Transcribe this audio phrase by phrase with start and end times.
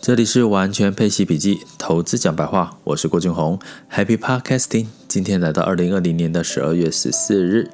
[0.00, 3.58] 这里是完全配息笔记，投资讲白话，我是郭俊宏
[3.90, 4.86] ，Happy Podcasting。
[5.08, 7.70] 今天来到二零二零年的十二月十四日，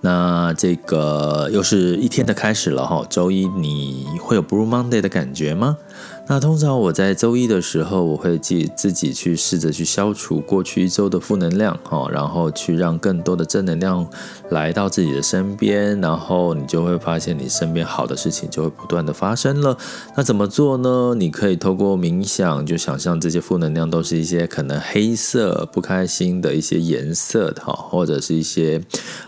[0.00, 3.06] 那这个又是一天的开始了哈。
[3.08, 5.76] 周一你会有 Blue Monday 的感觉吗？
[6.28, 14.04] 那通常我在周一的时候，我会自自己去试着去消除过去一周的负能量哈，然后去让更多的正能量
[14.50, 19.78] 来到自己的身边，然后你就会发现你身边好的事情就会不断的发生了。
[20.16, 21.14] 那怎么做呢？
[21.16, 28.82] 你可以透过冥想，就想象这些负能量都是一些可能黑色、不开心的一些颜色哈，或者是一些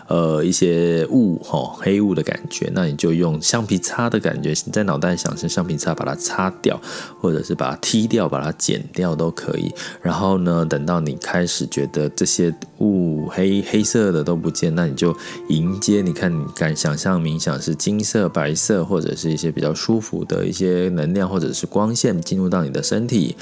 [0.07, 2.69] 呃一些雾哈，黑雾的感觉。
[2.73, 6.77] 那你就用橡皮擦的感觉，在脑袋想成橡皮擦，把它擦掉。
[7.19, 9.71] 或者是把它踢掉，把它剪掉都可以。
[10.01, 15.15] 然后呢，等到你开始觉得这些雾黑黑色的都不见，那你就
[15.49, 16.01] 迎接。
[16.01, 23.35] 你看，你敢想象冥想是金色、白色，或者是一些比较舒服的一些能量，或者是光线进入到你的身体。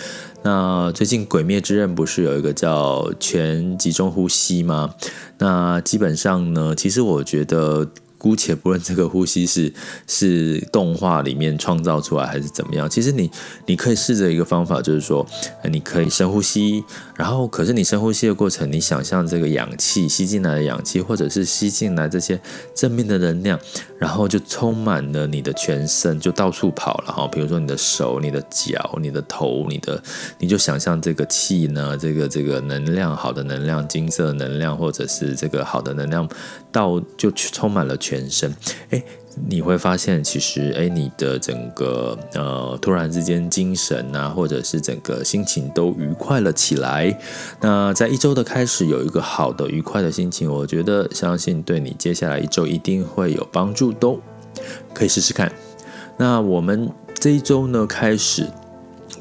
[0.43, 4.93] 那最近《鬼灭之刃》不是有一个叫全集中呼吸吗？
[5.37, 7.87] 那基本上呢，其实我觉得。
[8.17, 9.71] 姑且不论这个呼吸是
[10.07, 13.29] 是动画里面创造出来还是怎么样，其实你
[13.67, 15.25] 你可以试着一个方法，就是说，
[15.69, 16.83] 你可以深呼吸，
[17.15, 22.39] 然后可是你深呼吸的过程，你想象这个氧气吸进来的氧气，或者是吸进来这些
[22.73, 23.59] 正面的能量，
[23.99, 27.27] 然后就充满了你的全身，就到处跑了哈。
[27.27, 30.01] 比如说你的手、你的脚、你的头、你的，
[30.39, 36.27] 你就想象这个气呢，这个这个能量，好的能量，金色能量，或者是这个好的能量，
[36.71, 37.95] 到就充满了。
[38.07, 38.55] 全身，
[38.91, 39.03] 哎，
[39.49, 47.19] 你会发现，其实，哎，你的整个呃，突然之间精神啊，或者是整个心情都愉快了起来。
[47.59, 54.21] 那在一周的开始，有一个好的、愉快的心情，我觉得相信对你接下来一周一定会有帮助，都
[54.93, 55.51] 可以试试看。
[56.15, 58.47] 那我们这一周呢，开始。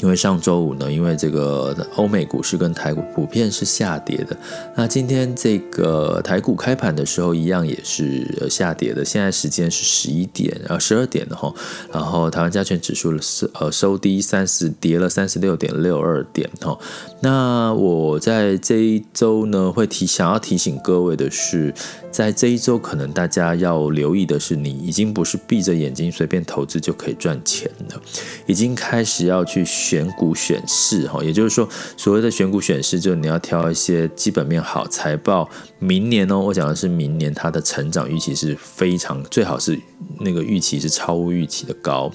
[0.00, 4.36] 因为上周五呢，因为这个欧美股市跟台股普遍是下跌的。
[4.76, 9.02] 那今天这个台股开盘的时候，一样也是下跌的。
[9.02, 11.52] 现在时间是十一点，呃，十二点的哈。
[11.90, 16.78] 然后台湾加权指数是呃收低三十，跌了三十六点六二点哈。
[17.20, 21.72] 那我在这一周呢，会提想要提醒各位的是，
[22.10, 28.02] 在这一周可能大家要留意的是，你已经不是闭着眼睛随便投资就可以赚钱了，
[28.46, 29.64] 已经开始要去。
[29.86, 35.48] 选股选市哈，也就是说，所谓的选股选市，就是你要挑一些基本面好、财报
[35.78, 39.78] 明年呢，我讲的是明年它的成长预期是非常，最好是
[40.20, 42.12] 那个预期是超预期的高。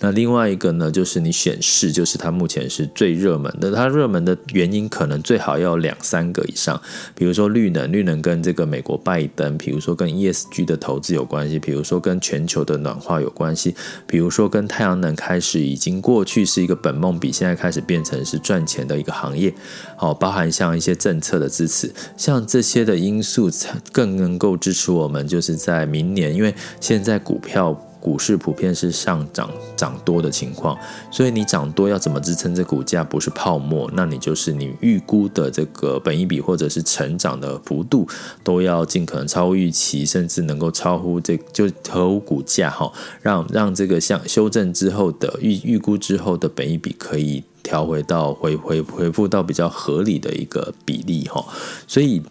[0.00, 3.72] 那另外一个呢，就是你选市，就是它目前是最热门的。
[3.72, 6.80] 它热门的原因可能最好要两三个以上，
[7.16, 13.74] 比如说绿能，绿能跟这个美国拜登，比如说跟 ESG 的投资有关系，比如说跟全球的暖化有关系，
[14.06, 19.52] 比如说跟太阳能开始已经过去是一个本梦比，现在开始变成是赚钱的一个行业。
[19.96, 27.76] 好，包含像一些政策的支持，像这些的因素才更能够支持我们，就是在明年，因为现在股票。
[28.00, 30.78] 股市普遍是上涨涨多的情况，
[31.10, 33.02] 所以你涨多要怎么支撑这股价？
[33.02, 38.06] 不是泡沫，那你就是你预估的这个本益比或者是成长的幅度
[38.44, 42.90] 都要尽可能超乎预期，甚至能够超乎这就合乎股价哈，
[43.20, 51.44] 让让这个像修正之后的预预估之后的本益比可以调回到回回回复到比较合理的一个比例哈，
[51.88, 52.22] 所以。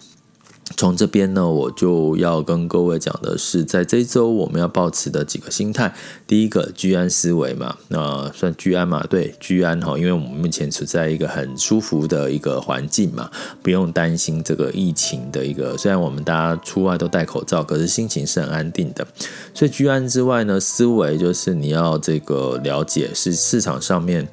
[0.75, 5.94] 从这边呢，我就要跟各位讲的是，在这周我们要保持的几个心态。
[6.28, 9.01] 第一个，居安思危嘛，那算居安嘛？
[9.09, 13.31] 对，居安哈，因为我们目前处在一个很舒服的一个环境嘛，
[13.63, 15.77] 不用担心这个疫情的一个。
[15.77, 19.07] 虽然我们大家出外都戴口罩，可是心情是很安定的。
[19.53, 24.27] 所以居安之外呢，思维就是你要这个了解是市场上面。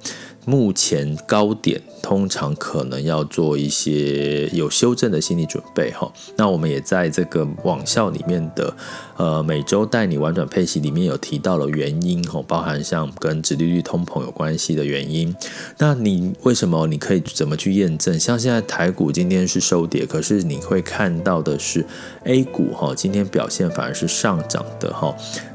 [0.45, 6.13] 目前高点通常可能要做一些有修正的心理准备哈。
[6.37, 8.77] 那我们也在这个网校里面的
[9.17, 15.35] 呃每周带你玩转配息里面有提到了原因哈，包含像跟殖利率通膨有关系的原因。
[15.79, 18.19] 那你为什么你可以怎么去验证？
[18.21, 21.87] 像现在台股今天是收跌，可是你会看到的是
[22.25, 25.15] A 股哈今天表现反而是上涨的哈。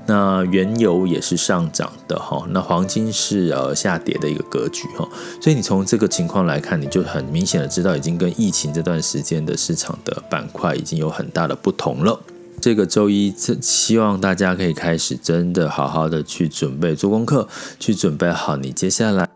[0.09, 5.07] 那原油也是上涨的哈，那黄金是呃下跌的一个格局哈，
[5.39, 12.19] 所以你从这个情况来看，你就很明显的知道，已经跟疫情这段时间的市场的板块已经有很大的不同了。
[12.59, 17.47] 这个周一，希望大家可以开始真的好好的去准备做功课，
[17.79, 19.28] 去准备好你接下来。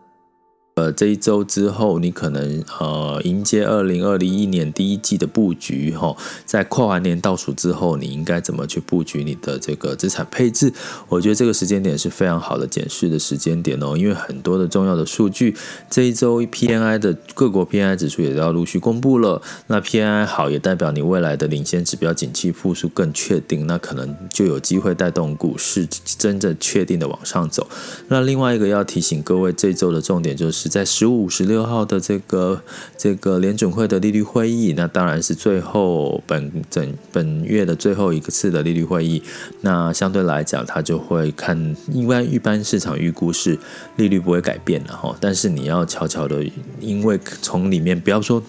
[0.74, 10.72] 呃，这一周之后，你可能呃迎接二零二零一年第一季的布局哈，在跨完年倒数之后，你应该怎么去布局你的这个资产配置？
[11.08, 15.54] 我觉得这个时间点是非常好的检视的时间点哦，因为很多的重要的数据，
[15.88, 19.40] 这一周 PNI 的各国 PNI 指数也都要陆续公布了。
[19.68, 25.86] 那 PNI 好，也代表你未来的领先指标景气复苏更确定，那可能就有机会带动股市
[26.18, 27.68] 真正确定的往上走。
[28.08, 30.63] 那另外一个要提醒各位，这周的重点就是。
[30.68, 32.62] 在十五、十六号的这个
[32.96, 39.22] 这个联准会的利率会议，那当然是最后本整本月的最后一次的利率会议。
[39.60, 43.58] 那相对来讲，它就会看，因为一般市场预估是
[43.96, 45.16] 利率不会改变了哈。
[45.20, 46.44] 但是你要悄悄的，
[46.80, 48.42] 因为从里面不要说，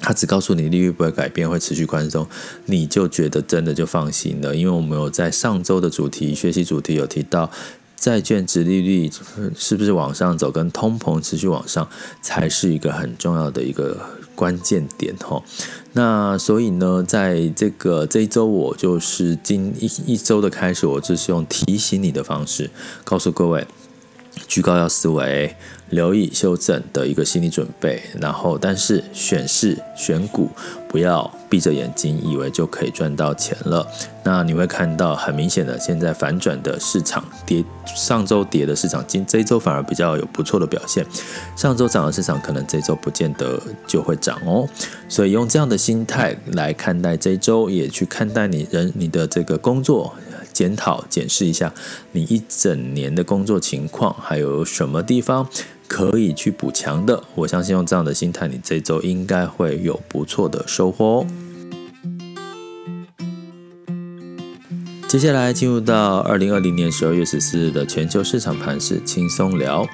[0.00, 2.26] 他只告诉你利率不会改变，会持续宽松，
[2.66, 4.54] 你就觉得真的就放心了。
[4.54, 7.50] 因为我们有在上周的主题学习主题有提到。
[8.08, 9.10] 债券值利率
[9.54, 11.86] 是不是往上走，跟通膨持续往上，
[12.22, 14.00] 才是一个很重要的一个
[14.34, 15.42] 关键点哈。
[15.92, 22.70] 那所以呢，在这个这一周，我就是今一一周的开始，我就是用提醒你的方式，
[23.04, 23.66] 告诉各位，
[24.46, 25.56] 居高要思维。
[25.90, 30.50] 留意修正的一个心理准备，然后但是选市选股
[30.86, 33.86] 不要闭着眼睛以为就可以赚到钱了。
[34.22, 41.06] 那你会看到很明显的现在反转的市场跌，上周跌的市场今这一周反而比较有不错的表现。
[41.56, 44.68] 上周涨的市场可能这周不见得就会涨哦。
[45.08, 50.14] 所以用这样的心态来看待这周，也去看待你人你的这个工作，
[50.52, 51.72] 检讨检视一下
[52.12, 55.48] 你一整年的工作情况，还有什么地方。
[55.86, 61.26] 可以去补强的，我相信用这样的心态，你这周应该会有不错的收获哦。
[65.08, 69.88] 接下来进入到二零二零年十二月十四日的全球市场盘势轻松聊。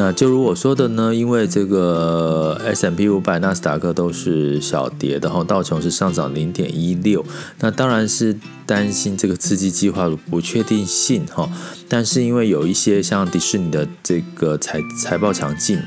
[0.00, 7.24] 那就如我说的呢，因为这个 S M P 五百、纳斯达克都是小跌，然后道琼是上涨零点一六，
[7.58, 11.50] 那当然是担心这个刺激计划的不确定性哈。
[11.88, 15.80] 但是因为有一些像迪士尼的这个财财报强劲，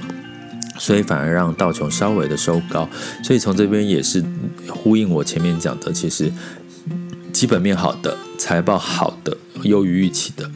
[0.78, 2.90] 所以反而让道琼稍微的收高。
[3.24, 4.22] 所以从这边也是
[4.68, 6.30] 呼应我前面讲的，其实
[7.32, 10.52] 基本面好的、财报好的、优于预期的。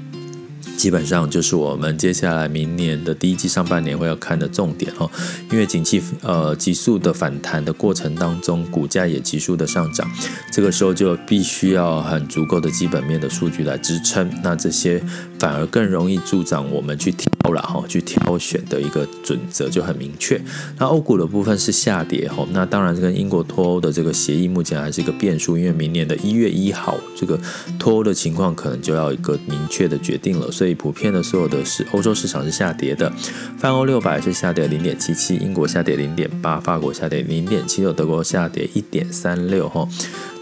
[0.77, 5.09] 基本上就是我们接下来明年的第一季上半年会要看的重点哦，
[5.51, 10.09] 因为景气呃急速的反弹的过程当中，股价也急速的上涨，
[10.51, 15.01] 这个时候就必须要很足够的基本面的数据来支撑，那这些
[15.39, 17.11] 反而更容易助长我们去
[17.51, 20.39] 了哈，去挑选的一个准则就很明确。
[20.77, 27.39] 那欧股的部分是下跌哈，那当然跟英国脱欧的这个协议目前还是一个变数，因为明年的一月一号这个
[27.79, 30.75] 脱欧的情况可能就要一个明确的决定了，所以。
[30.75, 33.11] 普遍的所有的是欧洲市场是下跌的，
[33.57, 39.87] 泛欧六百是下跌零点七七，英国下跌零点八，法国下跌零点七六，德国下跌一点三六哈。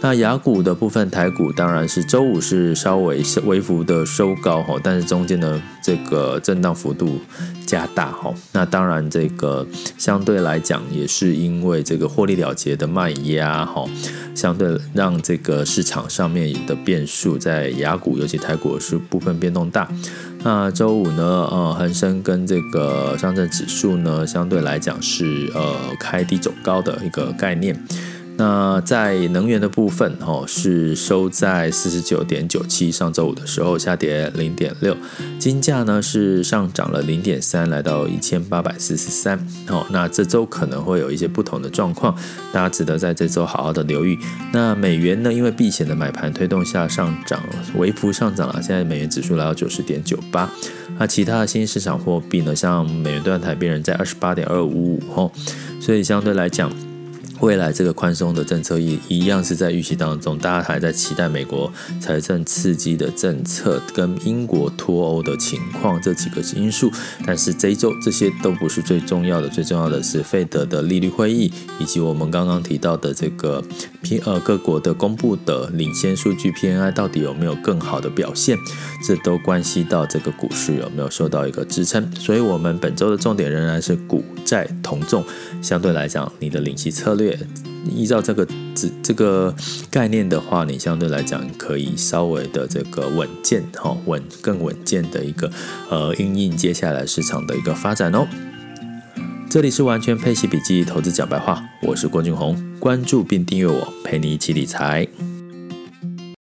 [0.03, 7.21] 那雅股的部分，台股当然是周五是稍微微幅的收高哈，但是中间的这个震荡幅度
[7.65, 8.33] 加大哈。
[8.51, 9.65] 那当然这个
[9.97, 13.85] 相对来讲也是因为这个获利了结的卖压哈，
[14.35, 19.87] 相对让这个市场上面的变数在雅股尤其台股是部分变动大。
[20.43, 27.81] 那周五呢，呃，恒生跟这个上证指数呢，相对来讲是呃开低走高的一个概念。
[28.35, 34.97] 那在能源的部分，哦，是收在四十九点九七，上周五的时候下跌零点六，
[35.37, 39.37] 金价呢是上涨了零点三，来到一千八百四十三。
[39.67, 42.15] 哦，那这周可能会有一些不同的状况，
[42.51, 44.17] 大家值得在这周好好的留意。
[44.51, 47.39] 那美元呢，因为避险的买盘推动下上涨，
[47.75, 50.49] 微幅上涨了，现在美元指数来到九十点九八。
[50.97, 55.31] 那其他的新市场货币呢，像美元兑台币仍在二十八点二五五，哦，
[55.79, 56.71] 所以相对来讲。
[57.43, 61.69] 未来这个宽松的政策一一样是在预期当中，大家还在期待美国
[61.99, 66.89] 财政刺激的政策跟英国脱欧的情况这几个因素。
[67.25, 73.61] 但是这一周这些都不是最重要的，最重要的是费德的利率会议，以及我们刚刚提到的这个
[74.01, 78.57] P 呃各国的公布的领先数据 P N I 到底有没有更好的表现，
[79.05, 82.09] 这都关系到这个股市有没有受到一个支撑。
[82.15, 85.25] 所以，我们本周的重点仍然是股债同重。
[85.61, 87.32] 相对来讲，你的领息策略
[87.89, 89.53] 依照这个这这个
[89.89, 95.51] 概念的话，你相对来讲可以稍微的这个稳健哈，稳更稳健的一个
[95.89, 98.27] 呃，因应接下来市场的一个发展哦。
[99.49, 105.07] 这里是完全配息笔记投资讲白话，我是郭俊宏，关注并订阅我，陪你一起理财。